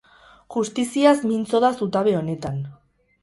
[0.53, 2.57] Justiziaz mintzo da zutabe honetan.